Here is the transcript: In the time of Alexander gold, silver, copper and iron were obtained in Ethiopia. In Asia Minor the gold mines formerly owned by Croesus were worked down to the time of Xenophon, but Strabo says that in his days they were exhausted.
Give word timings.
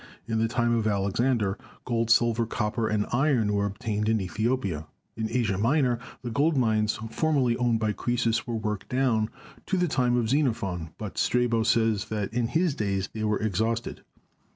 In 0.27 0.39
the 0.39 0.47
time 0.47 0.75
of 0.75 0.87
Alexander 0.87 1.59
gold, 1.85 2.09
silver, 2.09 2.47
copper 2.47 2.87
and 2.89 3.05
iron 3.11 3.53
were 3.53 3.67
obtained 3.67 4.09
in 4.09 4.19
Ethiopia. 4.19 4.87
In 5.15 5.29
Asia 5.29 5.59
Minor 5.59 5.99
the 6.23 6.31
gold 6.31 6.57
mines 6.57 6.95
formerly 7.11 7.55
owned 7.57 7.79
by 7.79 7.91
Croesus 7.91 8.47
were 8.47 8.55
worked 8.55 8.89
down 8.89 9.29
to 9.67 9.77
the 9.77 9.87
time 9.87 10.17
of 10.17 10.27
Xenophon, 10.29 10.89
but 10.97 11.19
Strabo 11.19 11.61
says 11.61 12.05
that 12.05 12.33
in 12.33 12.47
his 12.47 12.73
days 12.73 13.09
they 13.13 13.23
were 13.23 13.37
exhausted. 13.37 14.01